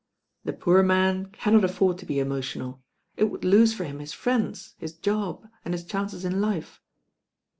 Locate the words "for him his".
3.75-4.13